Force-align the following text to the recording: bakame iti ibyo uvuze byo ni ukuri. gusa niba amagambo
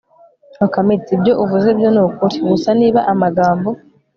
bakame 0.59 0.91
iti 0.97 1.11
ibyo 1.17 1.33
uvuze 1.43 1.69
byo 1.77 1.89
ni 1.93 2.01
ukuri. 2.05 2.37
gusa 2.49 2.69
niba 2.79 2.99
amagambo 3.11 3.69